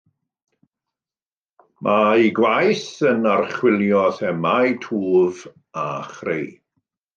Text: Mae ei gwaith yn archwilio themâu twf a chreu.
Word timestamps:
Mae 1.87 2.13
ei 2.21 2.31
gwaith 2.39 2.89
yn 3.11 3.29
archwilio 3.35 4.01
themâu 4.23 4.75
twf 4.89 5.47
a 5.87 5.87
chreu. 6.11 6.45